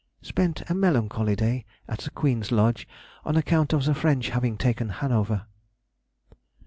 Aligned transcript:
_—Spent 0.23 0.67
a 0.67 0.73
melancholy 0.73 1.35
day 1.35 1.63
at 1.87 1.99
the 1.99 2.09
Queen's 2.09 2.51
Lodge 2.51 2.87
on 3.23 3.35
account 3.37 3.71
of 3.71 3.85
the 3.85 3.93
French 3.93 4.29
having 4.29 4.57
taken 4.57 4.89
Hanover. 4.89 5.45